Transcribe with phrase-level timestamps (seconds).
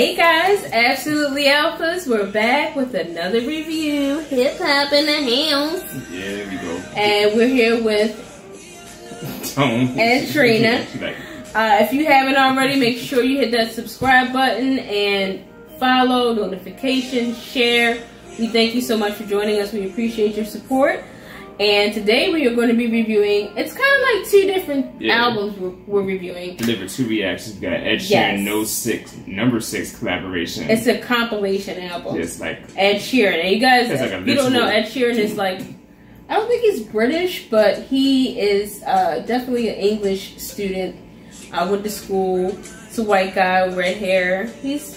[0.00, 4.20] Hey guys, Absolutely Alphas, we're back with another review.
[4.20, 6.10] Hip hop in the house.
[6.10, 6.76] Yeah, there we go.
[6.96, 8.16] And we're here with
[9.54, 9.98] Tone.
[9.98, 10.86] and Trina.
[11.54, 15.44] Uh, if you haven't already, make sure you hit that subscribe button and
[15.78, 18.02] follow, notification, share.
[18.38, 19.72] We thank you so much for joining us.
[19.72, 21.04] We appreciate your support.
[21.60, 23.54] And today we are going to be reviewing.
[23.54, 25.16] It's kind of like two different Yeah.
[25.26, 26.56] albums we're, we're reviewing.
[26.56, 27.56] Deliver two reactions.
[27.56, 28.40] We got Ed Sheeran, Yes.
[28.40, 30.70] No Six, number six collaboration.
[30.70, 32.18] It's a compilation album.
[32.18, 33.40] It's like Ed Sheeran.
[33.44, 35.60] And you guys, like you don't know, Ed Sheeran is like,
[36.30, 40.96] I don't think he's British, but he is uh, definitely an English student.
[41.52, 42.56] I went to school.
[42.86, 44.46] It's a white guy with red hair.
[44.62, 44.96] He's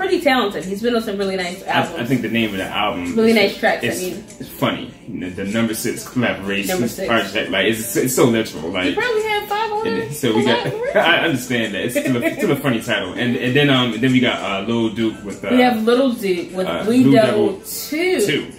[0.00, 0.64] pretty talented.
[0.64, 1.98] He's been on some really nice albums.
[1.98, 3.14] I, I think the name of the album.
[3.14, 4.24] Really is- nice tracks, I It's, mean.
[4.40, 4.94] it's funny.
[5.08, 6.68] The, the number six collaboration.
[6.68, 7.06] Number six.
[7.06, 8.62] Project, like it's, it's so literal.
[8.62, 10.12] he Like probably had five on it.
[10.14, 10.66] so we got.
[10.96, 14.12] I understand that it's still a, still a funny title, and and then um then
[14.12, 17.46] we got uh, Lil Duke with uh, we have Little Duke with uh, Blue, Devil,
[17.52, 18.26] Devil 2.
[18.26, 18.52] two.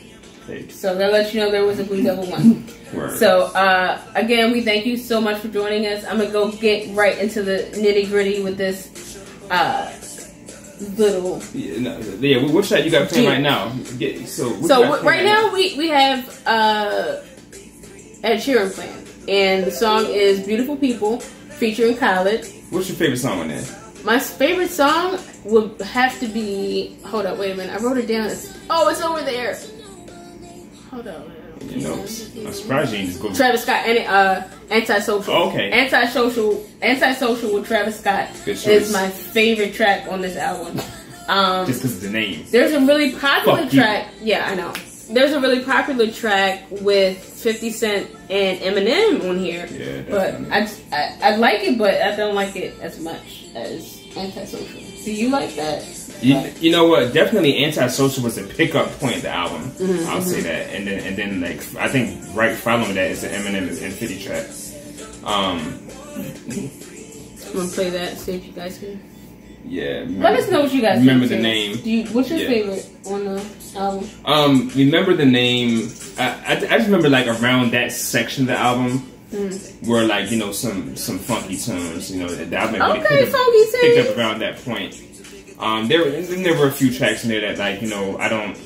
[0.70, 2.68] So that lets you know there was a Blue Devil 1.
[2.94, 3.18] word.
[3.18, 6.04] So uh, again, we thank you so much for joining us.
[6.06, 9.18] I'm gonna go get right into the nitty gritty with this
[9.50, 9.90] uh,
[10.98, 11.42] little.
[11.54, 13.70] yeah, no, yeah, what track you got playing right now?
[13.98, 17.22] Get, so So w- right playing now we we have uh,
[18.24, 22.46] Ed Sheeran playing, and the song is "Beautiful People" featuring Khalid.
[22.70, 23.64] What's your favorite song on there?
[24.04, 26.98] My favorite song would have to be.
[27.06, 27.74] Hold up, wait a minute.
[27.80, 28.28] I wrote it down.
[28.28, 29.58] It's, oh, it's over there.
[30.90, 31.28] Hold up.
[31.72, 33.34] You know, I'm surprised you just go.
[33.34, 35.34] Travis Scott and uh, antisocial.
[35.34, 35.72] Oh, okay.
[35.72, 40.80] Antisocial, antisocial with Travis Scott is my favorite track on this album.
[41.28, 42.46] Um, just because of the name.
[42.52, 43.80] there's a really popular Fuck you.
[43.82, 44.08] track.
[44.22, 44.74] Yeah, I know.
[45.10, 49.66] There's a really popular track with 50 Cent and Eminem on here.
[49.72, 54.02] Yeah, but I, I I like it, but I don't like it as much as
[54.18, 54.82] antisocial.
[55.06, 55.84] Do you like that?
[56.22, 57.14] You, you know what?
[57.14, 59.72] Definitely, antisocial was a pickup point of the album.
[59.72, 63.22] Mm-hmm, I'll say that, and then and then like I think right following that is
[63.22, 64.46] the Eminem and Fifty track.
[65.24, 65.80] Um,
[66.48, 68.18] I'm gonna play that.
[68.18, 69.02] See if you guys can.
[69.66, 70.06] yeah.
[70.08, 71.78] Let us know what you guys Remember the name.
[71.78, 72.48] Do you, what's your Yeah.
[72.48, 73.46] favorite on the
[73.76, 74.10] album?
[74.26, 75.92] Um, remember the name?
[76.18, 79.50] I, I, I just remember like around that section of the album Hmm.
[79.90, 82.12] were like you know some some funky tunes.
[82.12, 85.02] You know, the album Okay, picked up, picked up around that point.
[85.62, 88.58] Um, there there were a few tracks in there that like you know I don't.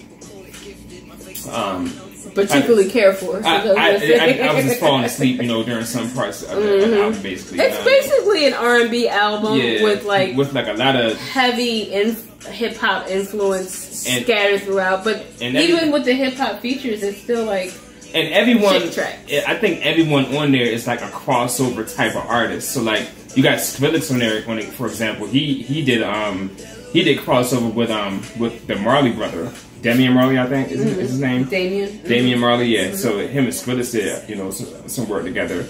[1.51, 1.91] Um,
[2.33, 3.41] Particularly care for.
[3.41, 3.89] so I, I.
[4.19, 7.21] I, I was just falling asleep, you know, during some parts of of the album,
[7.21, 7.59] basically.
[7.59, 7.67] Mm-hmm.
[7.69, 10.95] It's Um, basically an R and B album yeah, with like with like a lot
[10.97, 15.03] of heavy inf- hip hop influence And- scattered throughout.
[15.05, 17.73] But even every- with the hip hop features, it's still like
[18.13, 18.75] and everyone.
[18.75, 22.71] I think everyone on there is like a crossover type of artist.
[22.71, 25.25] So like you got Skrillex on there, on it, for example.
[25.27, 26.49] He he did um
[26.95, 29.51] he did crossover with um with the Marley brother,
[29.81, 31.43] Damian Marley, I think is, is his name.
[31.45, 32.01] Damien.
[32.03, 32.95] Damian Marley, yeah.
[32.95, 35.67] So him and Skrillex did, you know, some, some work together.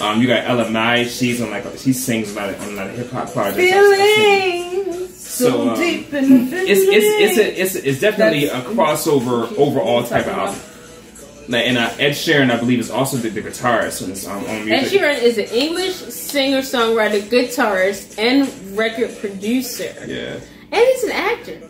[0.00, 1.04] Um, you got Ella Mai.
[1.04, 3.32] She's on like a, she sings a lot of, on a lot of hip hop
[3.32, 3.58] projects.
[3.58, 4.84] I've- I've seen.
[4.84, 8.74] Feelings so, um, deep in the It's it's it's a, it's it's definitely That's- a
[8.74, 10.60] crossover overall type of album.
[11.50, 14.44] Like, and uh, Ed Sheeran, I believe, is also the, the guitarist on this um,
[14.44, 14.72] on music.
[15.00, 15.16] Ed.
[15.16, 19.94] Sheeran is an English singer, songwriter, guitarist, and record producer.
[20.06, 20.40] Yeah,
[20.72, 21.60] and he's an actor.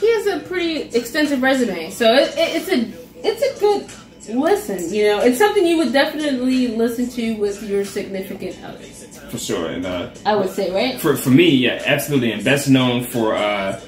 [0.00, 2.92] He has a pretty extensive resume, so it, it, it's a
[3.24, 3.88] it's a good
[4.36, 4.92] listen.
[4.92, 8.78] You know, it's something you would definitely listen to with your significant other.
[9.30, 9.68] for sure.
[9.70, 11.00] And uh, I would say, right?
[11.00, 13.80] for for me, yeah, absolutely, and best known for uh,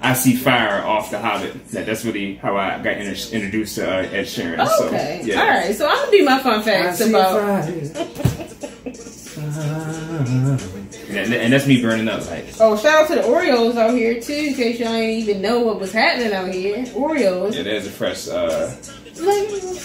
[0.00, 1.68] "I See Fire" off The Hobbit.
[1.68, 4.66] That, that's really how I got inter- introduced to uh, Ed Sheeran.
[4.66, 5.40] So, okay, yeah.
[5.40, 5.74] all right.
[5.74, 7.68] So I'm gonna do my fun facts about.
[11.14, 12.28] And, and that's me burning up.
[12.30, 15.42] Like, Oh, shout out to the Oreos out here too, in case y'all ain't even
[15.42, 16.78] know what was happening out here.
[16.86, 17.54] Oreos.
[17.54, 18.28] yeah, there's a fresh.
[18.28, 18.74] Uh,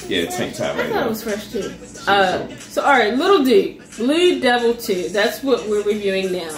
[0.07, 1.05] Yeah, tank top I right thought now.
[1.05, 1.73] it was fresh too.
[2.07, 5.09] Uh, so all right, Little Duke, Blue Devil Two.
[5.09, 6.57] That's what we're reviewing now,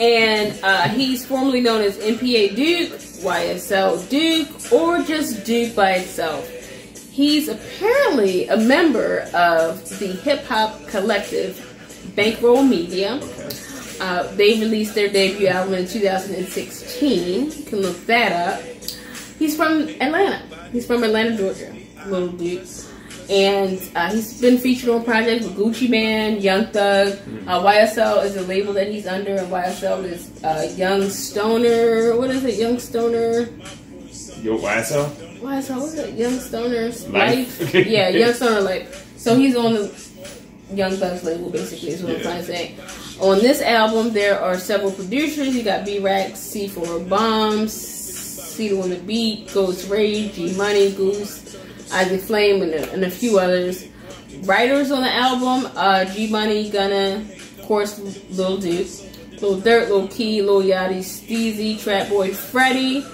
[0.00, 6.48] and uh, he's formerly known as NPA Duke, YSL Duke, or just Duke by itself.
[7.10, 11.64] He's apparently a member of the hip hop collective
[12.16, 13.20] Bankroll Media.
[13.22, 13.48] okay.
[14.00, 17.50] Uh, they released their debut album in 2016.
[17.52, 18.62] You can look that up.
[19.38, 20.42] He's from Atlanta.
[20.72, 21.74] He's from Atlanta, Georgia.
[22.06, 22.66] Little Duke.
[23.30, 27.18] And uh, he's been featured on projects with Gucci Mane, Young Thug.
[27.46, 32.16] Uh, YSL is a label that he's under, and YSL is uh, Young Stoner.
[32.16, 32.54] What is it?
[32.54, 33.48] Young Stoner.
[34.42, 35.10] Yo, YSL?
[35.40, 36.14] YSL, what is it?
[36.14, 37.74] Young Stoner's Life.
[37.74, 37.86] Life.
[37.86, 39.12] yeah, Young Stoner Life.
[39.18, 40.08] So he's on the
[40.72, 42.76] Young Thug's label, basically, is what I'm trying to say.
[43.20, 45.56] On this album, there are several producers.
[45.56, 51.56] You got B-Rax, C4 Bombs, Cedar on the Beat, Ghost Rage, G Money, Goose,
[51.92, 53.86] Isaac Flame, and a, and a few others.
[54.42, 57.26] Writers on the album: uh, G Money, Gunna,
[57.58, 57.98] of course,
[58.30, 58.86] Lil Duke,
[59.42, 63.04] Lil Durk, Lil Key, Lil Yachty, Steezy, Trap Boy, Freddy,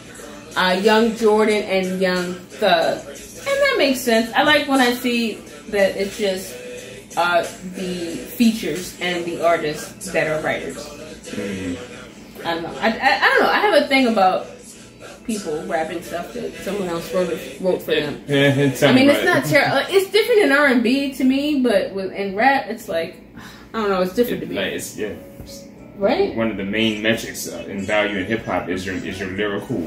[0.55, 2.99] uh, Young Jordan, and Young Thug.
[2.99, 4.31] And that makes sense.
[4.35, 5.37] I like when I see
[5.69, 6.55] that it's just
[7.17, 7.43] uh,
[7.75, 10.77] the features and the artists that are writers.
[12.45, 12.75] I don't know.
[12.81, 13.49] I, I, I don't know.
[13.49, 14.47] I have a thing about
[15.27, 17.31] people rapping stuff that someone else wrote
[17.61, 18.23] wrote for them.
[18.27, 19.49] Tell I mean, me it's not it.
[19.49, 19.87] terrible.
[19.89, 23.17] It's different in R and B to me, but with in rap, it's like
[23.73, 24.03] I don't know.
[24.03, 25.15] It's different to me, Like, it's, yeah.
[25.97, 26.35] right?
[26.37, 29.31] One of the main metrics uh, in value in hip hop is your is your
[29.31, 29.79] lyrical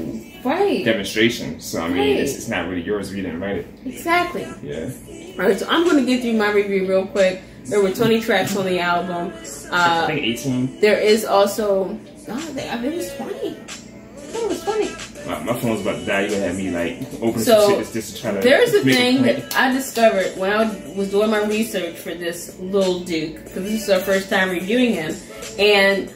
[0.48, 0.84] Right.
[0.84, 1.60] demonstration.
[1.60, 2.16] So I mean, Right.
[2.20, 3.66] it's, it's not really yours if you didn't write it.
[3.84, 4.46] Exactly.
[4.62, 4.90] Yeah.
[5.38, 5.58] All right.
[5.58, 7.42] So I'm going to get through my review real quick.
[7.66, 9.32] There were 20 tracks on the album.
[9.70, 10.80] I Uh, think 18.
[10.80, 11.98] there is also.
[12.30, 13.34] Oh, I think I think it was 20.
[13.34, 14.88] I it was 20.
[15.28, 16.26] My, my phone's about to die.
[16.26, 18.32] You had me like open So, some shit just, just to.
[18.40, 19.36] There's a thing point.
[19.50, 20.64] that I discovered when I
[20.96, 24.94] was doing my research for this Lil Duke, because this is our first time reviewing
[24.94, 25.14] him,
[25.58, 26.12] and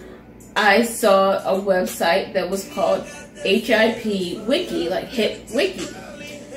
[0.57, 3.05] I saw a website that was called
[3.43, 5.87] HIP Wiki, like Hip Wiki.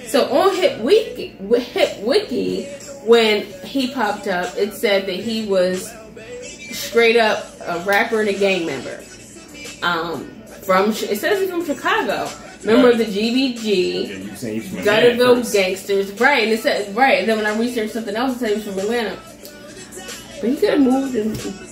[0.08, 1.30] So on Hip Wiki,
[1.60, 2.66] Hip Wiki,
[3.06, 5.92] when he popped up, it said that he was
[6.72, 9.04] straight up a rapper and a gang member.
[9.84, 10.32] Um,
[10.64, 12.30] from it says he's from Chicago,
[12.64, 14.42] member of the GBG.
[14.74, 16.44] Yeah, Gotta go gangsters, right?
[16.44, 17.20] And it said right.
[17.20, 19.20] And then when I researched something else, it said he was from Atlanta.
[20.42, 21.65] But he could have moved and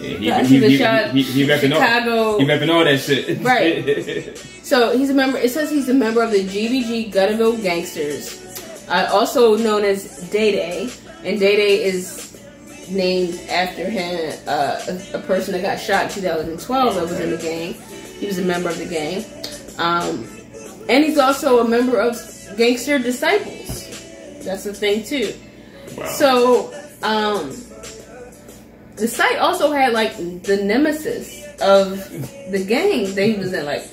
[0.00, 2.38] he, got he, he, he, he, repping all, Chicago.
[2.38, 3.40] he repping all that shit.
[3.40, 4.38] Right.
[4.70, 5.36] So he's a member.
[5.36, 10.52] It says he's a member of the GBG Gutterville Gangsters, uh, also known as Day
[10.52, 10.88] Day,
[11.24, 12.40] and Day Day is
[12.88, 17.30] named after him, uh, a, a person that got shot in 2012 that was in
[17.30, 17.74] the gang.
[18.20, 19.24] He was a member of the gang,
[19.78, 20.24] um,
[20.88, 22.16] and he's also a member of
[22.56, 23.88] Gangster Disciples.
[24.44, 25.34] That's the thing too.
[25.96, 26.06] wow.
[26.10, 27.50] So, um,
[29.00, 31.90] the site also had like the nemesis of
[32.50, 33.84] the gang that he was in, like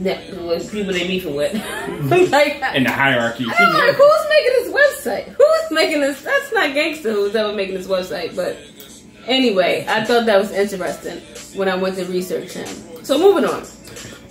[0.00, 1.52] ne- people they beefing with.
[2.30, 3.44] like, in the hierarchy.
[3.44, 5.28] I'm like, who's making this website?
[5.28, 6.22] Who's making this?
[6.22, 8.34] That's not gangster who's ever making this website.
[8.36, 8.56] But
[9.26, 11.18] anyway, I thought that was interesting
[11.58, 13.04] when I went to research him.
[13.04, 13.64] So moving on.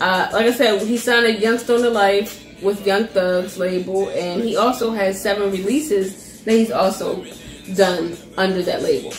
[0.01, 4.44] Uh, like I said, he signed a Young Stoner Life with Young Thugs label, and
[4.44, 7.25] he also has seven releases that he's also
[7.75, 9.13] done under that label.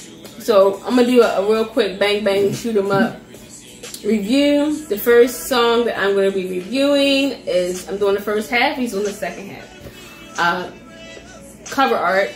[0.47, 3.21] So I'm gonna do a, a real quick bang bang shoot 'em up
[4.05, 4.87] review.
[4.87, 8.77] The first song that I'm to be reviewing is I'm doing the first half.
[8.77, 10.39] He's doing the second half.
[10.39, 10.71] Uh,
[11.69, 12.31] cover art,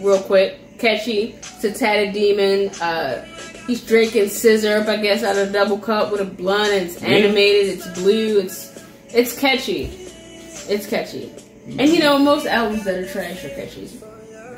[0.00, 1.36] real quick, catchy.
[1.38, 2.70] It's a tatted demon.
[2.80, 3.24] Uh,
[3.68, 6.72] he's drinking sizzurp, I guess, out of a double cup with a blunt.
[6.72, 7.78] And it's animated.
[7.78, 8.40] It's blue.
[8.40, 9.84] It's it's catchy.
[10.68, 11.30] It's catchy.
[11.78, 13.88] And you know most albums that are trash are catchy.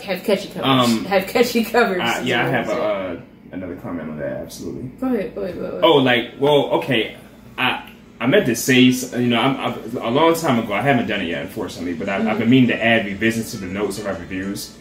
[0.05, 0.65] Have catchy covers.
[0.65, 2.03] Um, have catchy covers.
[2.21, 3.21] Is yeah, I have a, uh,
[3.53, 4.37] another comment on that.
[4.39, 4.83] Absolutely.
[5.01, 5.35] Go ahead.
[5.35, 5.57] Go ahead.
[5.57, 5.81] Go ahead.
[5.85, 7.17] Oh, like, well, okay.
[7.59, 10.73] I I meant to say, you know, I'm, I've, a long time ago.
[10.73, 13.59] I haven't done it yet, unfortunately, but I, I've been meaning to add revisions to
[13.59, 14.77] the notes of our reviews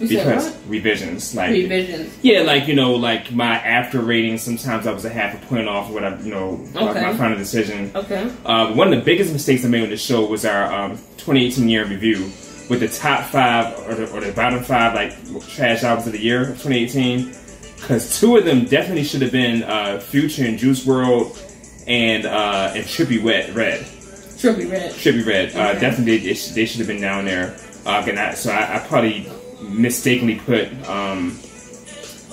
[0.00, 0.60] you said because what?
[0.68, 2.16] revisions, like, Revisions.
[2.22, 4.38] yeah, like you know, like my after rating.
[4.38, 7.02] Sometimes I was a half a point off what I, you know, my- Okay.
[7.02, 7.92] my final decision.
[7.94, 8.30] Okay.
[8.44, 11.68] Uh, one of the biggest mistakes I made on the show was our um, 2018
[11.68, 12.30] year review
[12.70, 15.12] with the top five or the, or the bottom five like
[15.48, 17.34] trash albums of the year of 2018.
[17.74, 22.72] Because two of them definitely should have been uh, Future and Juice WRLD and uh,
[22.74, 23.54] and Trippie Redd.
[23.54, 23.80] Red.
[23.80, 24.92] Trippie Redd.
[24.92, 25.56] Trippie Redd.
[25.56, 27.56] Uh, definitely, they, they should have been down there.
[27.84, 29.26] Uh, and I, so I, I probably
[29.62, 31.38] mistakenly put um,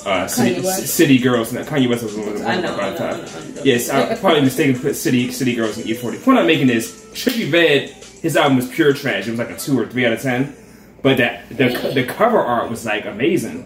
[0.06, 1.52] uh, City, City Girls.
[1.54, 3.18] No, Kanye West was one of the I know, I know, I top.
[3.18, 3.62] know, I know.
[3.64, 6.24] Yes, I probably mistakenly put City City Girls in E40.
[6.24, 7.96] Point I'm making is Trippie Redd.
[8.28, 9.26] His album was pure trash.
[9.26, 10.54] It was like a two or three out of ten.
[11.02, 13.66] But that the the cover art was like amazing.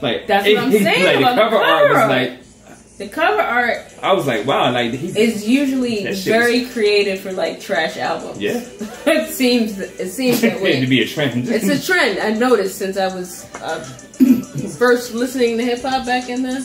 [0.00, 3.78] Like That's what I'm saying like, the the cover art was like The cover art
[4.00, 8.38] I was like wow like he is usually very creative for like trash albums.
[8.38, 8.52] Yeah.
[9.06, 10.78] it seems it seems that way.
[10.78, 11.48] to be a trend.
[11.48, 13.82] It's a trend I noticed since I was uh,
[14.78, 16.60] first listening to hip hop back in the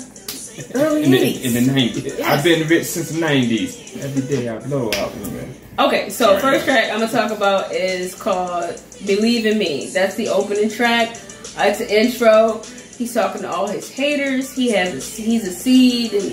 [0.75, 1.43] early in the, 80s.
[1.45, 2.03] in the 90s.
[2.05, 2.19] Yes.
[2.21, 4.03] I've been rich since the 90s.
[4.03, 5.53] Every day I blow out, man.
[5.77, 6.41] Okay, so Sorry.
[6.41, 11.17] first track I'm gonna talk about is called "Believe in Me." That's the opening track.
[11.57, 12.62] Uh, it's an intro.
[12.97, 14.53] He's talking to all his haters.
[14.55, 16.31] He has a, he's a seed and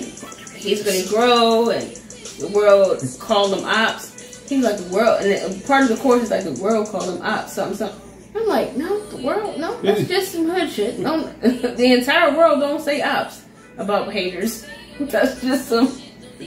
[0.55, 1.93] he's gonna grow, and
[2.39, 4.47] the world called him ops.
[4.47, 7.21] He's like the world, and part of the chorus is like the world called him
[7.21, 7.53] ops.
[7.53, 7.99] Something, something.
[8.35, 10.99] I'm like, no, the world, no, that's just some hood shit.
[10.99, 13.43] No, the entire world don't say ops.
[13.77, 14.65] About haters.
[14.99, 15.87] That's just some.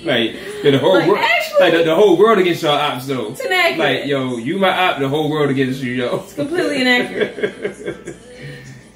[0.05, 3.31] Like the whole Like, world, actually- like the, the whole world against your ops though.
[3.31, 3.79] It's inaccurate.
[4.01, 6.21] Like yo, you my op, the whole world against you, yo.
[6.25, 8.17] It's completely inaccurate.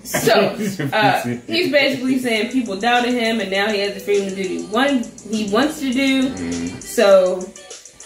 [0.03, 0.33] So
[0.93, 4.67] uh, he's basically saying people doubted him, and now he has the freedom to do
[4.67, 4.91] what
[5.31, 6.35] he wants to do.
[6.81, 7.41] So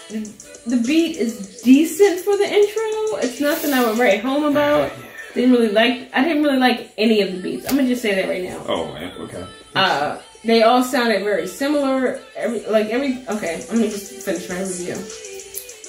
[0.09, 3.17] the beat is decent for the intro.
[3.23, 4.91] It's nothing I would write home about.
[5.33, 6.09] Didn't really like.
[6.13, 7.65] I didn't really like any of the beats.
[7.69, 8.63] I'm gonna just say that right now.
[8.67, 9.47] Oh man, okay.
[9.75, 12.19] Uh, they all sounded very similar.
[12.35, 13.23] Every like every.
[13.27, 14.95] Okay, let me just finish my review.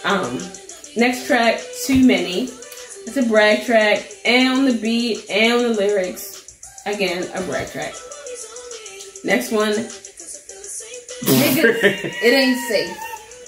[0.04, 0.38] Um,
[0.96, 2.44] next track, too many.
[3.06, 7.68] It's a brag track, and on the beat, and on the lyrics, again a brag
[7.70, 7.94] track.
[9.24, 9.74] Next one,
[11.22, 12.96] it ain't safe.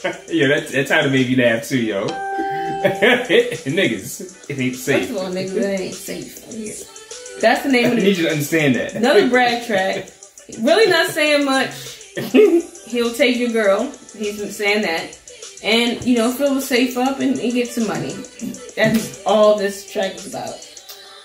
[0.31, 2.07] yeah, that that title made me laugh too, yo.
[2.79, 5.11] Niggas, it ain't First safe.
[5.11, 7.41] of all, niggas, it ain't safe.
[7.41, 8.95] That's the name I of the need you to understand that.
[8.95, 10.09] Another brag track.
[10.61, 11.75] Really not saying much.
[12.87, 13.93] He'll take your girl.
[14.17, 15.19] He's been saying that.
[15.63, 18.13] And, you know, fill the safe up and, and get some money.
[18.77, 20.65] That's all this track is about.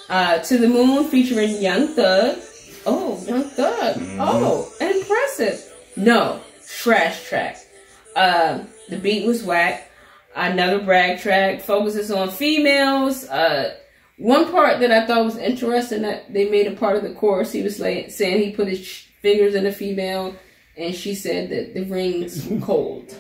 [0.10, 2.40] Uh, to the Moon featuring Young Thug.
[2.86, 3.98] Oh, Young Thug.
[4.20, 5.74] Oh, impressive.
[5.96, 7.58] No, trash track.
[8.16, 9.90] Uh, the beat was whack.
[10.36, 13.26] Another brag track focuses on females.
[13.30, 13.76] Uh,
[14.18, 17.52] one part that I thought was interesting that they made a part of the chorus.
[17.52, 20.36] He was like saying he put his fingers in a female,
[20.78, 23.16] and she said that the rings were cold.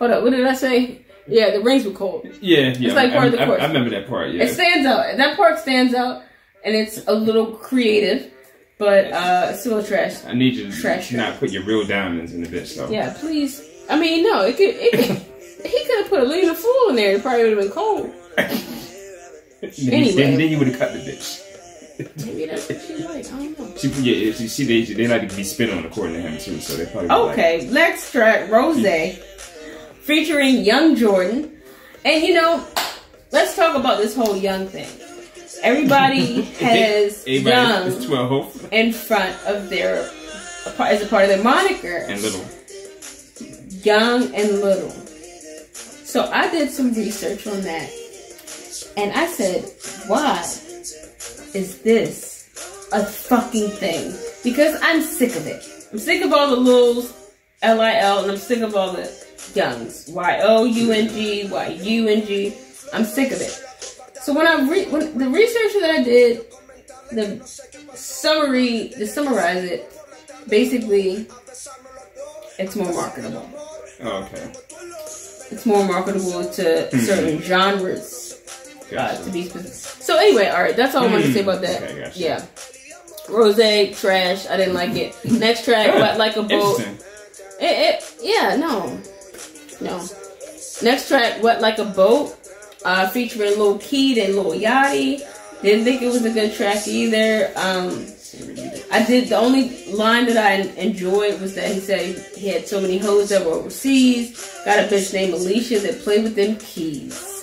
[0.00, 1.02] Hold up, what did I say?
[1.28, 2.26] Yeah, the rings were cold.
[2.40, 2.86] Yeah, yeah.
[2.88, 4.32] It's like I, part of the I- I remember that part.
[4.32, 4.42] Yeah.
[4.44, 5.16] It stands out.
[5.16, 6.22] That part stands out,
[6.64, 8.30] and it's a little creative,
[8.78, 10.24] but uh, it's still trash.
[10.24, 12.90] I need you to Trash not put your real diamonds in the bitch, though.
[12.90, 13.62] Yeah, please.
[13.88, 14.74] I mean, no, it could.
[14.76, 15.16] It could
[15.70, 17.12] he could have put a Lena Fool in there.
[17.16, 18.12] It probably would have been cold.
[19.60, 20.12] Then, Anyway.
[20.12, 21.40] then, then you would have cut the bitch.
[21.98, 23.16] Maybe that's what she like.
[23.16, 23.76] I don't know.
[23.76, 26.60] She, yeah, she, she, they, they like to be spin on according to him too,
[26.60, 27.10] so they probably.
[27.10, 28.84] Okay, next track, Rose,
[30.00, 31.52] featuring Young Jordan.
[32.04, 32.66] And you know,
[33.30, 34.88] let's talk about this whole young thing.
[35.62, 40.10] Everybody has Everybody young is twelve in front of their
[40.80, 41.98] as a part of their moniker.
[42.08, 42.44] and little.
[43.82, 44.90] young and little.
[44.90, 47.90] So I did some research on that.
[48.96, 49.64] And I said,
[50.08, 50.42] why
[51.54, 54.12] is this a fucking thing?
[54.42, 55.64] Because I'm sick of it.
[55.92, 57.12] I'm sick of all the lils,
[57.62, 59.10] L-I-L, and I'm sick of all the
[59.54, 60.08] youngs.
[60.08, 62.54] Y-O-U-N-G, Y-U-N-G.
[62.92, 63.60] I'm sick of it.
[64.22, 66.46] So when I re- when the research that I did,
[67.10, 67.40] the
[67.94, 69.92] summary, to summarize it,
[70.48, 71.28] basically,
[72.58, 73.48] it's more marketable.
[74.02, 74.52] Oh, okay.
[75.50, 76.98] It's more marketable to hmm.
[76.98, 78.33] certain genres
[78.96, 80.02] uh, to be specific.
[80.02, 81.82] So anyway, all right, that's all I wanted to say about that.
[81.82, 82.18] Okay, gotcha.
[82.18, 82.46] Yeah,
[83.28, 83.56] Rose
[83.98, 84.46] trash.
[84.46, 85.16] I didn't like it.
[85.24, 86.80] Next track, wet like a boat.
[86.80, 86.92] It,
[87.60, 89.00] it, yeah, no,
[89.80, 90.04] no.
[90.82, 92.36] Next track, wet like a boat,
[92.84, 95.22] uh, featuring Lil Keed and Lil Yachty.
[95.62, 97.50] Didn't think it was a good track either.
[97.56, 98.06] Um,
[98.90, 102.80] I did the only line that I enjoyed was that he said he had so
[102.80, 104.60] many hoes that were overseas.
[104.64, 107.33] Got a bitch named Alicia that played with them keys.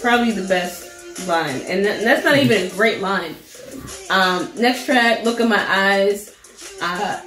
[0.00, 3.34] Probably the best line, and that- that's not even a great line.
[4.10, 6.30] Um, next track, look at my eyes.
[6.80, 7.18] Uh,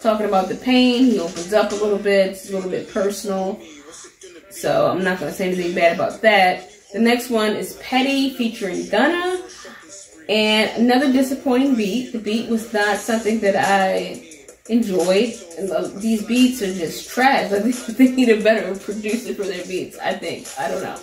[0.00, 2.28] talking about the pain, he opens up a little bit.
[2.28, 3.60] It's a little bit personal,
[4.50, 6.70] so I'm not gonna say anything bad about that.
[6.92, 9.42] The next one is Petty featuring Gunna.
[10.28, 12.12] And another disappointing beat.
[12.12, 14.22] The beat was not something that I
[14.68, 15.34] enjoyed.
[15.96, 17.50] These beats are just trash.
[17.50, 19.96] Like they need a better producer for their beats.
[19.98, 20.46] I think.
[20.58, 20.98] I don't know.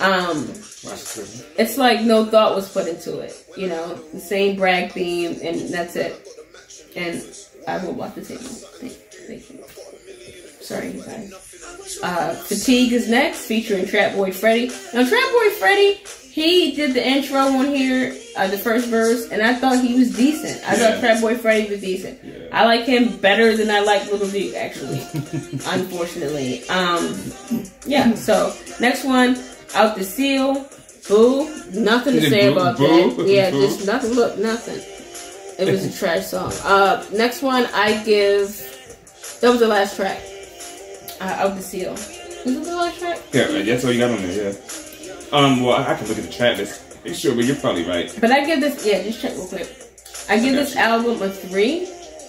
[0.00, 0.48] Um,
[1.58, 3.46] it's like no thought was put into it.
[3.56, 6.26] You know, the same brag theme, and that's it.
[6.96, 7.22] And
[7.66, 8.42] I will watch the table.
[8.42, 9.64] Thank, thank you.
[10.60, 11.98] Sorry, you guys.
[12.02, 14.68] Uh, Fatigue is next, featuring Trap Boy Freddy.
[14.92, 16.00] Now, Trap Boy Freddy,
[16.36, 20.14] he did the intro on here, uh, the first verse, and I thought he was
[20.14, 20.60] decent.
[20.68, 20.76] I Yeah.
[20.92, 22.18] thought Trap Boy Freddy was decent.
[22.22, 22.32] Yeah.
[22.52, 25.00] I like him better than I like Little Duke, actually.
[25.76, 26.68] unfortunately.
[26.68, 27.16] Um,
[27.86, 28.14] yeah.
[28.16, 29.38] So next one,
[29.74, 30.66] out the seal.
[31.08, 31.48] Boo.
[31.72, 32.52] Nothing to say boo?
[32.52, 33.14] about Boo?
[33.16, 33.26] that.
[33.28, 33.60] Yeah, Boo?
[33.66, 34.10] just nothing.
[34.12, 34.80] Look, nothing.
[35.58, 36.52] It was a trash song.
[36.64, 38.48] Uh, next one, I give.
[39.40, 40.20] That was the last track.
[41.18, 41.92] Uh, out the seal.
[41.92, 43.18] Was it the last track?
[43.32, 44.52] Yeah, that's all you got on there.
[44.52, 44.58] Yeah.
[45.32, 45.62] Um.
[45.62, 46.82] Well, I can look at the track list.
[47.04, 48.14] Make sure, but you're probably right.
[48.20, 48.84] But I give this.
[48.86, 49.68] Yeah, just check real quick.
[50.28, 50.80] I give got this you.
[50.80, 51.88] album a three.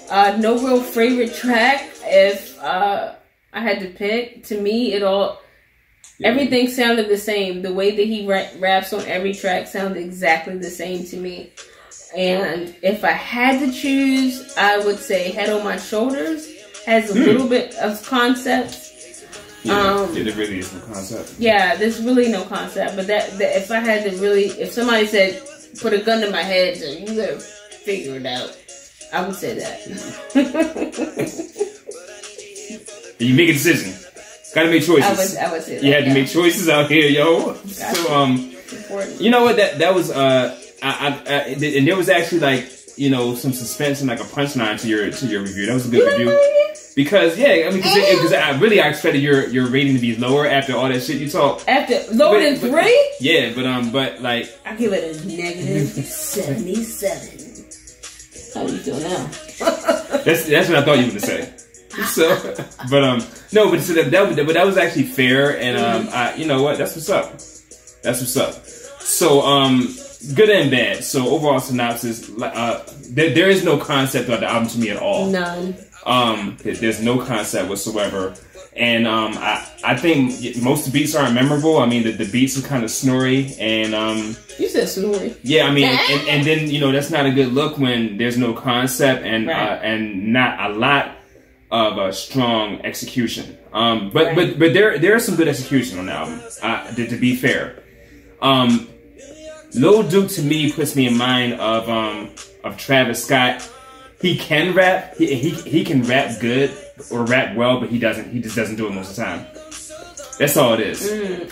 [0.09, 1.89] Uh, no real favorite track.
[2.03, 3.15] If uh,
[3.53, 5.39] I had to pick, to me, it all
[6.19, 6.29] Yeah.
[6.29, 7.61] Everything sounded the same.
[7.61, 11.51] The way that he ra- raps on every track sounded exactly the same to me.
[12.15, 16.47] And if I had to choose, I would say Head on My Shoulders
[16.85, 17.19] has a Hmm.
[17.25, 18.86] little bit of concept.
[19.67, 21.35] Yeah, Um, yeah, there really is no concept.
[21.39, 22.95] Yeah, there's really no concept.
[22.95, 25.41] But that, that if I had to really, if somebody said,
[25.81, 28.57] put a gun to my head, so you gotta figure it out,
[29.13, 31.53] I would say that.
[33.19, 33.93] You make a decision.
[34.53, 35.37] Gotta make I would, choices.
[35.37, 35.83] I would say that.
[35.83, 37.55] You had to make choices out here, yo.
[37.65, 39.19] So um, important.
[39.21, 39.55] you know what?
[39.57, 43.53] That that was uh, I, I, I and there was actually like you know some
[43.53, 45.65] suspense and like a punchline to your to your review.
[45.65, 46.29] That was a good review.
[46.97, 50.47] Because yeah, I mean, because I really I expected your your rating to be lower
[50.47, 51.61] after all that shit you talk.
[51.67, 55.27] After lower than But- but- three, Yeah, but um, but like I give it a
[55.27, 57.65] negative seventy-seven.
[58.55, 59.29] How do you feel now?
[60.25, 61.53] that's that's what I thought you were gonna say.
[62.07, 66.09] So, but um, no, but so that, that but that was actually fair, and um,
[66.11, 66.79] I, you know what?
[66.79, 67.31] That's what's up.
[68.01, 68.55] That's what's up.
[69.01, 69.95] So um,
[70.35, 71.03] good and bad.
[71.03, 74.97] So overall synopsis, uh, there, there is no concept of the album to me at
[74.97, 75.29] all.
[75.29, 75.75] None.
[76.05, 78.33] Um, there's no concept whatsoever.
[78.75, 81.79] And um, I, I think most beats aren't memorable.
[81.79, 85.35] I mean, the, the beats are kind of snory, and um, You said snoring.
[85.41, 88.37] yeah, I mean, and, and then you know that's not a good look when there's
[88.37, 91.15] no concept and uh, and not a lot
[91.71, 93.57] of a strong execution.
[93.73, 94.35] Um, but Right.
[94.35, 96.41] but but there there is some good execution on the album.
[96.61, 97.81] Uh, to, to be fair,
[98.43, 98.87] um,
[99.77, 102.29] Lil Duke to me puts me in mind of um
[102.63, 103.67] of Travis Scott.
[104.21, 105.15] He can rap.
[105.17, 106.71] He, he he can rap good
[107.11, 108.31] or rap well, but he doesn't.
[108.31, 109.45] He just doesn't do it most of the time.
[110.39, 111.03] That's all it is.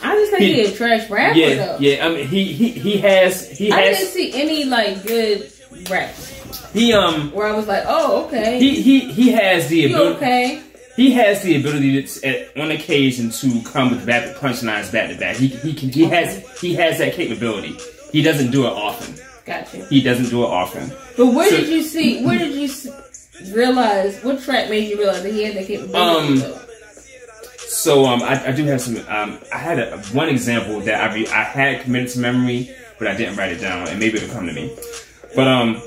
[0.04, 1.78] I just think He- he, a trash rapper Yeah, though.
[1.80, 2.06] yeah.
[2.06, 5.52] I mean, he he he has he I has didn't see any like good
[5.90, 6.32] raps
[6.74, 10.16] he um where I was like, oh okay, he he he has the ability.
[10.18, 10.62] okay?
[10.96, 15.18] He has the ability to, at, on occasion to come with rapid punchlines back to
[15.18, 15.36] back.
[15.36, 17.76] He he can he has he has that capability.
[18.12, 19.16] He doesn't do it often.
[19.46, 19.86] Gotcha.
[19.86, 20.92] He doesn't do it often.
[21.18, 22.24] But where So- did you see?
[22.24, 22.88] Where did you s-
[23.54, 24.22] realize?
[24.24, 26.44] What track made you realize that he had that capability?
[26.44, 26.54] Um.
[27.68, 28.98] So um, I, I do have some.
[29.08, 33.08] Um, I had a, one example that I re, I had committed to memory, but
[33.08, 34.76] I didn't write it down, and maybe it'll come to me.
[35.36, 35.82] But um,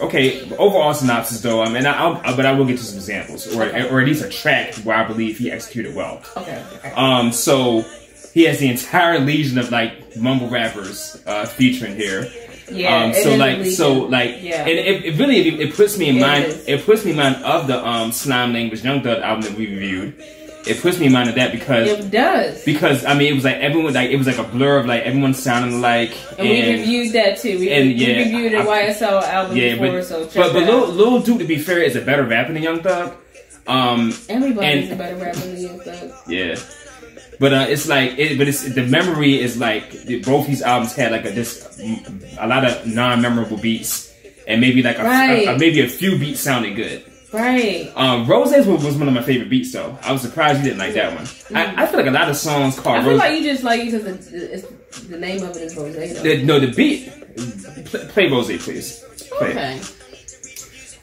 [0.00, 0.48] okay.
[0.52, 3.64] Overall synopsis though, um, and I, I'll, but I will get to some examples, or
[3.64, 6.22] or at least a track where I believe he executed well.
[6.36, 6.64] okay.
[6.76, 6.92] okay.
[6.92, 7.84] Um, so
[8.34, 12.30] he has the entire legion of like mumble rappers uh, featuring here.
[12.70, 13.04] yeah.
[13.04, 14.60] um, so like, so like, Yeah.
[14.62, 16.44] and it, it really it, it puts me in It mind.
[16.46, 16.68] is.
[16.68, 19.66] It puts me in mind of the um Slime Language Young Thug album that we
[19.66, 20.14] reviewed.
[20.64, 22.64] It puts me in mind of that because it does.
[22.64, 25.02] because I mean it was like everyone like it was like a blur of like
[25.02, 27.58] everyone sounding like And, we reviewed that too.
[27.58, 30.62] We, and, we yeah, reviewed the YSL album yeah, before, but so check but, but
[30.62, 30.86] Lil.
[30.92, 33.12] Lil Duke to be fair is a better rapper than Young Thug.
[33.66, 36.12] Um, Everybody's and- a better rapper than Young Thug.
[36.28, 36.54] Yeah.
[37.42, 39.90] But uh, it's like, it, but it's the memory is like
[40.24, 41.58] both these albums had like a just
[42.38, 44.12] a lot of non-memorable beats,
[44.46, 45.48] and maybe like a, Right.
[45.48, 47.02] a- a- maybe a few beats sounded good.
[47.32, 47.90] Right.
[47.96, 49.98] Um, Rose's was, was one of my favorite beats though.
[50.02, 51.26] I was surprised you didn't like that one.
[51.56, 53.18] I, I feel like a lot of songs called I feel Rose.
[53.18, 55.94] like you just like it because the, the name of it is Rose.
[56.22, 57.10] the, no, the beat.
[57.86, 59.02] Play, play Rose, please.
[59.38, 59.50] Play.
[59.50, 59.80] Okay.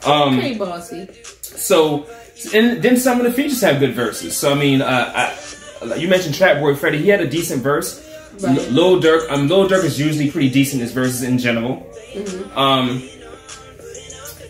[0.05, 1.09] Um, Okay, bossy.
[1.41, 2.07] So,
[2.53, 4.37] and then some of the features have good verses.
[4.37, 5.35] So I mean, uh, I,
[5.97, 6.99] you mentioned Trap Boy Freddy.
[6.99, 8.05] He had a decent verse.
[8.39, 8.57] Right.
[8.57, 11.87] L- Lil Durk, um, Lil Durk is usually pretty decent in his verses in general.
[12.13, 12.57] Mm-hmm.
[12.57, 13.09] Um,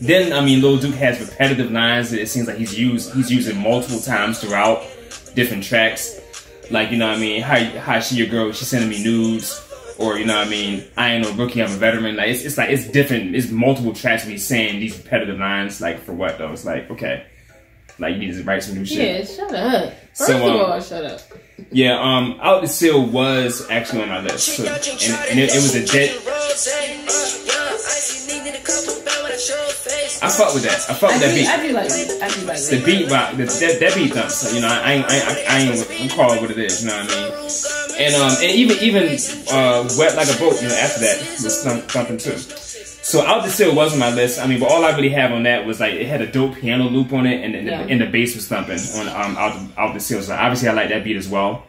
[0.02, 3.14] then I mean, Lil Duke has repetitive lines that it seems like he's used.
[3.14, 4.84] He's using multiple times throughout
[5.36, 6.20] different tracks.
[6.72, 8.52] Like you know, what I mean, hi, hi, she your girl.
[8.52, 9.66] She sending me nudes.
[9.98, 11.62] Or you know, what I mean, I ain't no rookie.
[11.62, 12.16] I'm a veteran.
[12.16, 13.36] Like it's, it's like it's different.
[13.36, 15.82] It's multiple tracks me saying these repetitive lines.
[15.82, 16.54] Like for what though?
[16.54, 17.26] It's like okay,
[17.98, 19.30] like you need to write some new shit.
[19.30, 19.94] Yeah, shut up.
[20.20, 21.22] First So, of um, all, shut up.
[21.72, 24.76] Yeah, um, Out the Seal was actually on my list, so, and,
[25.32, 26.10] and it, it was a dead.
[30.22, 30.86] I fuck with that.
[30.90, 31.48] I fuck I with that do, beat.
[31.48, 32.22] I do like it.
[32.22, 34.54] I do like The beat rock, the, that, that beat thumps.
[34.54, 36.84] You know, I ain't, I, ain't- I ain't, I'm call what it is.
[36.84, 37.50] You know what I mean?
[38.00, 39.04] And um, and even even
[39.52, 40.60] uh, wet like a boat.
[40.62, 42.36] You know, after that was thump, thumping too.
[43.10, 44.40] So Out the Seal was on my list.
[44.40, 46.56] I mean, but all I really have on that was like it had a dope
[46.58, 47.84] piano loop on it, and, and, Yeah.
[47.84, 50.22] the, and the bass was thumping on um Out the, Out the Seal.
[50.22, 51.66] So obviously I like that beat as well.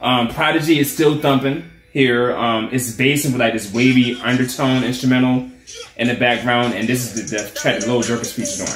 [0.00, 2.34] Um, Prodigy is still thumping here.
[2.36, 5.48] Um, it's based with like this wavy undertone instrumental
[5.96, 8.74] in the background, and this is the, the track that Lil Durk is featured on,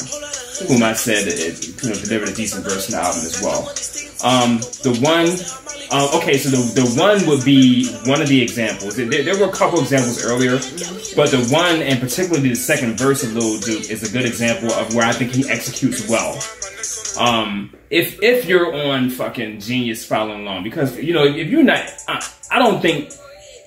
[0.67, 3.69] whom I said it, you know delivered a decent verse in the album as well.
[4.25, 5.29] Um, the one,
[5.95, 8.97] um, okay, so the the one would be one of the examples.
[8.97, 10.59] There, there were a couple examples earlier,
[11.15, 14.73] but the one, and particularly the second verse of Lil Duke, is a good example
[14.73, 16.35] of where I think he executes well.
[17.19, 21.89] Um, if if you're on fucking Genius following along, because you know if you're not,
[22.09, 23.13] I, I don't think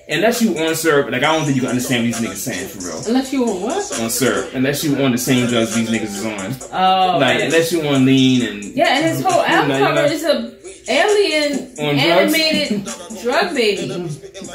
[0.08, 2.68] unless you on syrup, like I don't think you can understand what these niggas saying
[2.68, 3.02] for real.
[3.08, 4.00] Unless you on what?
[4.00, 6.70] On syrup, unless you on the same drugs these niggas is on.
[6.72, 7.46] Oh, Like okay.
[7.46, 10.52] unless you on lean and yeah, and his whole album cover is a
[10.88, 12.84] alien animated
[13.22, 13.86] drug baby.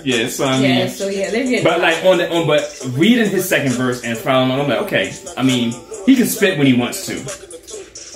[0.03, 0.77] yeah, so I mean.
[0.79, 1.63] Yeah, so yeah, they're getting.
[1.63, 4.79] But like on the on, but reading his second verse and following on, I'm like,
[4.83, 5.13] okay.
[5.37, 5.73] I mean,
[6.05, 7.17] he can spit when he wants to.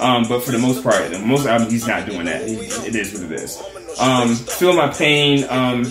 [0.03, 2.41] Um, but for the most part, most albums he's not doing that.
[2.41, 3.61] It is what it is.
[3.99, 5.45] Um, feel my pain.
[5.47, 5.85] Um,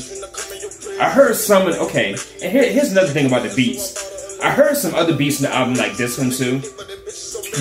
[1.01, 1.67] I heard some.
[1.67, 2.11] of- Okay,
[2.43, 4.39] and here, here's another thing about the beats.
[4.43, 6.59] I heard some other beats in the album like this one too,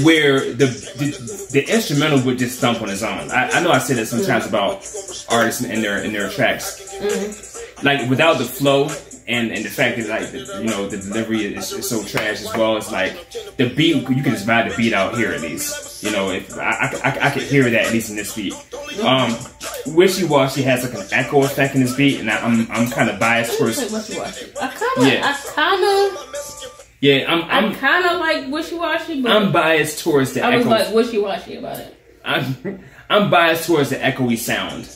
[0.04, 3.32] where the the, the instrumental would just thump on its own.
[3.32, 4.56] I, I know I say that sometimes mm-hmm.
[4.56, 4.86] about
[5.30, 7.86] artists and their in their tracks mm-hmm.
[7.86, 8.89] like without the flow
[9.28, 12.41] and, and the fact that like the, you know the delivery is, is so trash
[12.41, 13.13] as well It's like
[13.58, 16.58] the beat you can just vibe the beat out here at least you know if
[16.58, 19.06] I, I, I, I could hear that at least in this beat mm-hmm.
[19.06, 19.38] um
[19.87, 23.09] wishy washy has like an echo effect in this beat and I, I'm I'm kind
[23.09, 24.51] of biased towards wishy washy.
[24.61, 25.21] I kind of, Yeah.
[25.25, 30.03] I kind of, yeah I'm I I'm kind of like wishy washy, but I'm biased
[30.03, 31.95] towards the I was echo like wishy washy about it.
[32.25, 34.89] I'm I'm biased towards the echoey sound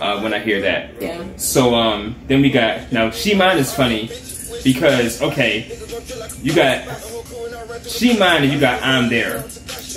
[0.00, 1.24] uh, when I hear that Yeah.
[1.36, 4.08] So um, then we got now She Mine is funny
[4.64, 5.70] because okay,
[6.42, 6.84] you got
[7.86, 9.44] She Mine and you got I'm There.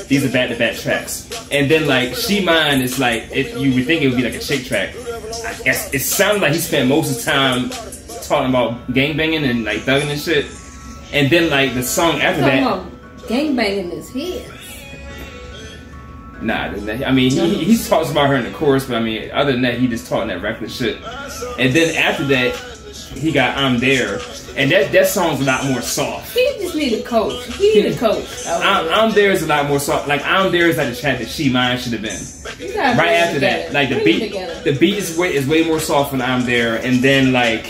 [0.07, 3.73] These are back to back tracks, and then like She Mine is like it, you
[3.75, 4.95] would think it would be like a shake track.
[4.95, 7.69] I guess it sounds like he spent most of the time
[8.23, 10.45] talking about gangbanging and like thugging and shit,
[11.11, 12.59] and then like the song after that.
[12.61, 12.85] about
[13.27, 14.49] gangbanging his head.
[16.41, 16.73] Nah,
[17.05, 19.61] I mean, he, he talks about her in the chorus, but I mean, other than
[19.61, 20.97] that, he just talking that reckless shit.
[21.57, 22.72] And then after that,
[23.15, 24.19] he got I'm There,
[24.55, 26.33] and that that song's a lot more soft.
[26.33, 27.45] He just need a coach.
[27.55, 28.45] He need a coach.
[28.47, 30.07] I'm, I'm There is a lot more soft.
[30.07, 32.21] Like I'm There is like the track that She Mine should have been.
[32.97, 34.31] Right after that, like the beat,
[34.63, 37.65] the beat is way is way more soft when I'm There, and then like,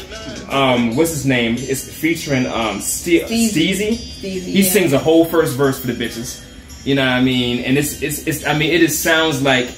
[0.50, 1.56] um, what's his name?
[1.58, 3.96] It's featuring um Ste- Steezy.
[3.96, 4.70] He yeah.
[4.70, 6.44] sings a whole first verse for the bitches.
[6.86, 7.64] You know what I mean?
[7.64, 9.70] And it's it's, it's I mean it just sounds like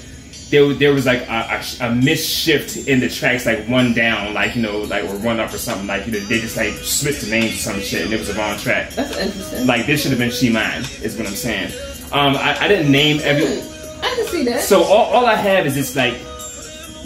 [0.56, 4.56] there there was like a, a, a misshift in the tracks, like one down, like
[4.56, 5.88] you know, like or one up or something.
[5.88, 8.30] Like you know, they just like switched the names or some shit, and it was
[8.30, 8.92] a wrong track.
[8.92, 9.68] That's interesting.
[9.68, 11.72] Like this should have been She Mine, is what I'm saying.
[12.12, 13.46] Um, I, I didn't name every.
[13.46, 14.62] I can see that.
[14.62, 16.14] So all, all I have is just like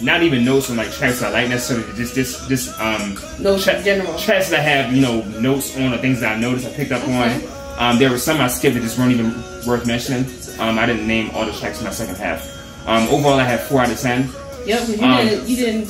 [0.02, 1.92] not even notes on like tracks I like necessarily.
[1.96, 4.18] Just just just um Notes tra- general.
[4.18, 6.92] tracks that I have you know notes on or things that I noticed I picked
[6.92, 7.42] up on.
[7.78, 9.32] Um, there were some I skipped that just weren't even
[9.66, 10.26] worth mentioning.
[10.60, 12.46] Um, I didn't name all the tracks in my second half.
[12.90, 14.30] Um, overall, I had four out of ten.
[14.66, 15.86] Yep, you um, didn't you didn't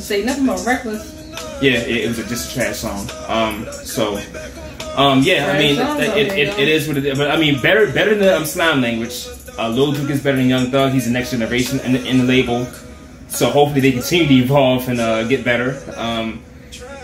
[0.00, 1.14] say nothing about reckless.
[1.60, 3.06] Yeah, it, it was a, just a trash song.
[3.26, 4.16] Um, so,
[4.96, 7.18] um, yeah, I mean, it, it, it, it is what it is.
[7.18, 9.28] But I mean, better better than um, slime language.
[9.58, 10.92] Uh, Lil Duke is better than Young Thug.
[10.92, 12.66] He's the next generation in the, in the label.
[13.28, 15.82] So hopefully they continue to evolve and uh, get better.
[15.96, 16.42] Um,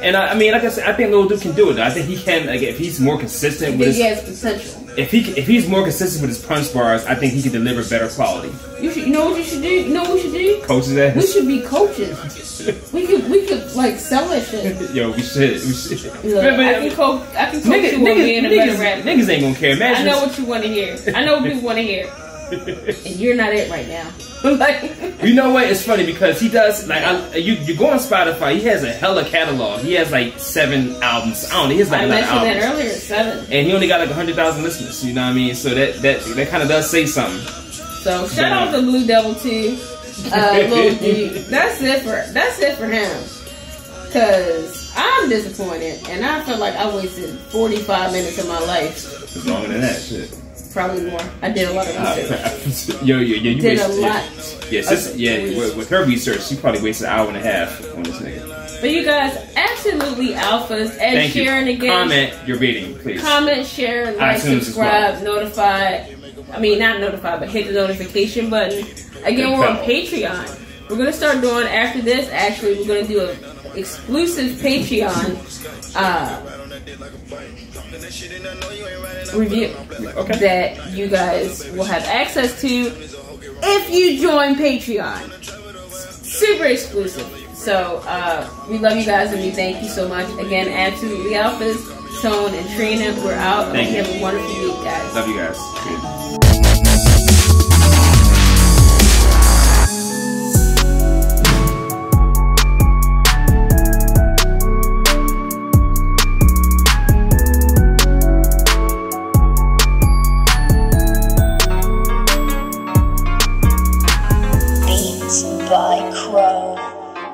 [0.00, 1.78] and I, I mean, like I said, I think Lil Duke can do it.
[1.78, 2.46] I think he can.
[2.46, 4.83] Like, if he's more consistent with his, he has potential.
[4.96, 7.82] If he if he's more consistent with his punch bars, I think he can deliver
[7.88, 8.52] better quality.
[8.80, 9.04] You should.
[9.06, 9.68] You know what you should do?
[9.68, 10.62] You know what we should do?
[10.62, 12.92] Coaches We should be coaches.
[12.92, 14.90] We could we could like sell that shit.
[14.94, 15.60] Yo, we should.
[15.62, 16.02] We should.
[16.24, 17.22] Look, But- but- I can coach.
[17.34, 19.02] I can coach Niggas, you on being niggas, a better niggas, rapper.
[19.08, 19.94] niggas ain't gonna care.
[19.96, 20.96] I know what you want to hear.
[21.14, 22.10] I know what people want to hear,
[23.06, 24.10] and you're not it right now.
[24.58, 25.68] like, You know what?
[25.70, 27.54] It's funny because he does like I, you.
[27.54, 28.56] You go on Spotify.
[28.56, 29.80] He has a hella catalog.
[29.80, 31.50] He has like seven albums.
[31.50, 31.72] I don't know.
[31.74, 32.90] He has like I a lot of mentioned that albums, earlier.
[32.92, 33.38] Seven.
[33.52, 35.02] and he only got like hundred thousand listeners.
[35.04, 35.54] You know what I mean?
[35.54, 37.40] So that that that kind of does say something.
[38.02, 39.78] So shout out to Blue Devil too.
[40.30, 41.46] Uh, Lil Duke.
[41.46, 43.10] That's it for that's it for him.
[44.12, 48.92] Cause I'm disappointed, and I feel like I wasted 45 minutes of my life,
[49.24, 50.30] It's longer than that shit.
[50.74, 51.20] Probably more.
[51.40, 53.02] I did a lot of research.
[53.02, 54.70] yo, yo, yo, you Did a lot.
[54.70, 55.56] Yeah, of yeah.
[55.56, 58.80] With, with her research, she probably wasted an hour and a half on this nigga.
[58.80, 60.90] But you guys, absolutely alphas.
[60.98, 61.50] Ed Thank you.
[61.50, 61.90] again.
[61.90, 63.22] Comment your rating, please.
[63.22, 66.06] Comment, share, like, iTunes subscribe, notify.
[66.52, 68.84] I mean, not notify, but hit the notification button.
[69.24, 69.76] Again, we're on.
[69.78, 70.60] Patreon.
[70.90, 72.28] We're gonna start doing after this.
[72.30, 76.63] Actually, we're gonna do a exclusive Patreon uh,
[79.34, 79.74] review
[80.16, 80.38] Okay.
[80.38, 82.68] that you guys will have access to
[83.62, 85.42] if you join Patreon.
[85.90, 87.26] Super exclusive.
[87.54, 90.28] So uh, we love you guys and we thank you so much.
[90.38, 91.80] Again, absolutely alphas,
[92.20, 93.14] Tone and Trina.
[93.24, 93.72] We're out.
[93.72, 94.12] Thank and you.
[94.12, 95.14] have a wonderful week, guys.
[95.14, 96.53] Love you guys.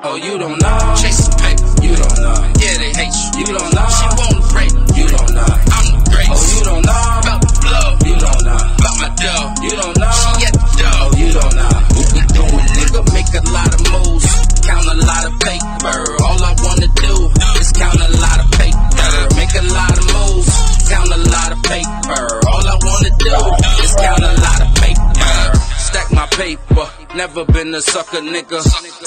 [0.03, 0.77] Oh, you don't know.
[0.97, 1.61] Chasing paper.
[1.77, 2.33] You don't know.
[2.57, 3.45] Yeah, they hate you.
[3.45, 3.85] You don't know.
[3.85, 4.73] She won't break.
[4.97, 5.45] You don't know.
[5.45, 6.41] I'm the greatest.
[6.41, 7.05] Oh, you don't know.
[7.21, 7.87] About the blow.
[8.09, 8.61] You don't know.
[8.81, 9.61] About my dough.
[9.61, 10.09] You don't know.
[10.09, 11.05] She at the dough.
[11.05, 11.73] Oh, you don't know.
[11.93, 13.01] What we doing, nigga?
[13.13, 14.25] Make a lot of moves.
[14.65, 15.97] Count a lot of paper.
[16.25, 17.13] All I wanna do
[17.61, 19.13] is count a lot of paper.
[19.37, 20.49] Make a lot of moves.
[20.89, 22.23] Count a lot of paper.
[22.49, 23.37] All I wanna do
[23.85, 25.13] is count a lot of paper.
[25.77, 26.89] Stack my paper.
[27.21, 28.57] Never been a sucker, nigga.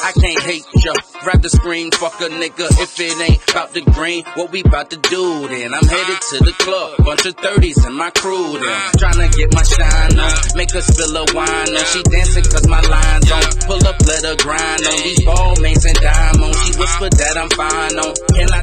[0.04, 0.94] I can't hate ya.
[1.26, 2.70] Rather scream, fuck a nigga.
[2.78, 5.74] If it ain't about the green, what we about to do then?
[5.74, 7.02] I'm headed to the club.
[7.02, 8.78] Bunch of 30s in my crew then.
[9.02, 10.30] Tryna get my shine on.
[10.54, 11.84] Make her spill a wine on.
[11.90, 13.42] She dancing cause my lines on.
[13.66, 14.98] Pull up, let her grind on.
[15.02, 16.54] These ball mates and diamonds.
[16.62, 18.14] She whispered that I'm fine on.
[18.38, 18.62] Can I